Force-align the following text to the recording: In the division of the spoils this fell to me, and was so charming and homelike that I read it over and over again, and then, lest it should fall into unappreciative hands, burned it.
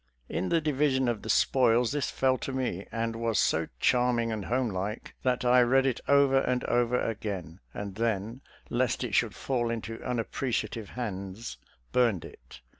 In 0.27 0.49
the 0.49 0.59
division 0.59 1.07
of 1.07 1.21
the 1.21 1.29
spoils 1.29 1.91
this 1.91 2.09
fell 2.09 2.39
to 2.39 2.51
me, 2.51 2.87
and 2.91 3.15
was 3.15 3.37
so 3.37 3.67
charming 3.79 4.31
and 4.31 4.45
homelike 4.45 5.13
that 5.21 5.45
I 5.45 5.61
read 5.61 5.85
it 5.85 6.01
over 6.07 6.39
and 6.39 6.63
over 6.63 6.99
again, 6.99 7.59
and 7.71 7.93
then, 7.93 8.41
lest 8.71 9.03
it 9.03 9.13
should 9.13 9.35
fall 9.35 9.69
into 9.69 10.03
unappreciative 10.03 10.89
hands, 10.97 11.59
burned 11.91 12.25
it. 12.25 12.61